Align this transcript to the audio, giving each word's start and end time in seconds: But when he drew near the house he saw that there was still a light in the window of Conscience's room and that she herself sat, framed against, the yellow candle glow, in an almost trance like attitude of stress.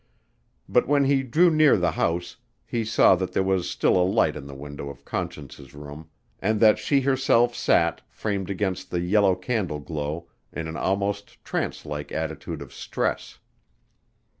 But 0.67 0.87
when 0.87 1.03
he 1.03 1.21
drew 1.21 1.51
near 1.51 1.77
the 1.77 1.91
house 1.91 2.37
he 2.65 2.83
saw 2.83 3.13
that 3.17 3.33
there 3.33 3.43
was 3.43 3.69
still 3.69 3.95
a 3.97 4.01
light 4.01 4.35
in 4.35 4.47
the 4.47 4.55
window 4.55 4.89
of 4.89 5.05
Conscience's 5.05 5.75
room 5.75 6.09
and 6.39 6.59
that 6.59 6.79
she 6.79 7.01
herself 7.01 7.53
sat, 7.53 8.01
framed 8.09 8.49
against, 8.49 8.89
the 8.89 9.01
yellow 9.01 9.35
candle 9.35 9.79
glow, 9.79 10.27
in 10.51 10.67
an 10.67 10.75
almost 10.75 11.45
trance 11.45 11.85
like 11.85 12.11
attitude 12.11 12.63
of 12.63 12.73
stress. 12.73 13.37